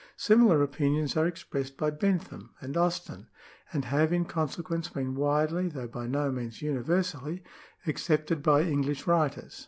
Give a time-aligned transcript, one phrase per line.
[0.17, 3.27] Similar opinions are expressed by Bentham "^ and Austin,^
[3.71, 7.43] and have in consequence been widely, though by no means universally,
[7.85, 9.59] accepted by English writers.